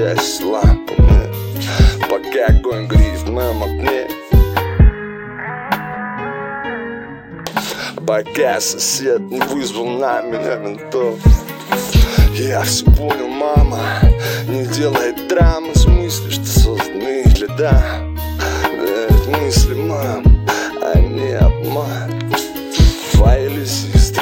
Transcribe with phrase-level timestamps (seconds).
[0.00, 1.28] Держась лампами
[2.08, 4.08] Пока огонь горит в моем окне.
[8.06, 11.18] Пока сосед не вызвал на меня ментов.
[12.32, 14.00] Я все понял, мама
[14.48, 18.00] Не делает драмы с мыслью, что созданы для да
[18.72, 20.24] Ведь мысли, мам,
[20.82, 22.32] а они обман.
[23.12, 24.19] Твои лесистые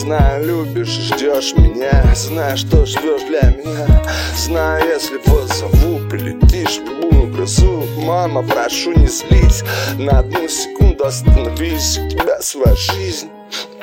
[0.00, 2.02] Знаю, любишь ждешь меня.
[2.14, 4.02] Знаю, что живешь для меня.
[4.34, 9.62] Знаю, если позову, прилетишь в любую грозу Мама, прошу, не злись.
[9.98, 11.98] На одну секунду остановись.
[11.98, 13.28] У тебя своя жизнь.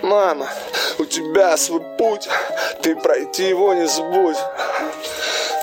[0.02, 0.48] Мама,
[0.98, 2.28] у тебя свой путь.
[2.82, 4.38] Ты пройти его не забудь.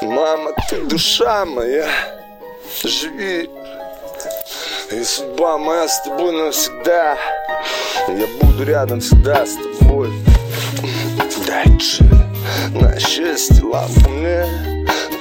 [0.03, 1.89] Мама, ты душа моя.
[2.85, 3.51] Живи.
[4.93, 7.19] И судьба моя с тобой навсегда.
[8.07, 10.13] Я буду рядом всегда с тобой
[11.85, 12.09] Джин
[12.81, 14.47] на счастье лампу мне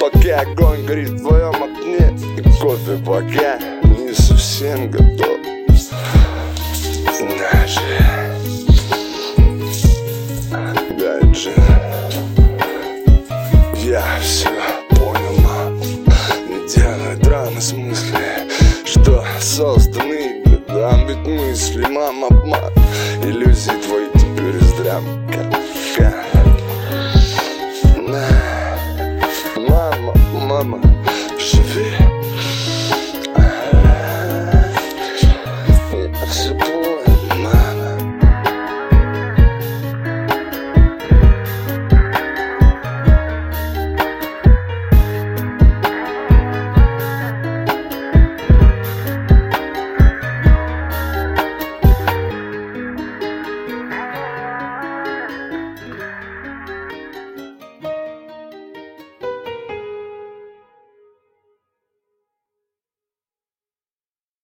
[0.00, 5.38] Пока огонь горит в твоем окне И кофе пока не совсем готов.
[10.98, 11.54] Дай джин
[13.74, 14.48] Я все
[14.90, 18.18] понял, мам Не делай драмы с мысли
[18.84, 20.42] Что созданы?
[20.46, 22.72] Годам Ведь мысли, мам, обман
[23.22, 24.23] Иллюзии твои
[24.94, 25.83] Damn.